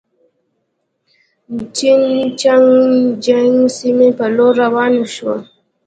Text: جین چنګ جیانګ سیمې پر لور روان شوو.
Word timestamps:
جین 1.75 2.03
چنګ 2.39 2.65
جیانګ 3.23 3.59
سیمې 3.77 4.09
پر 4.17 4.29
لور 4.35 4.53
روان 4.63 4.93
شوو. 5.13 5.35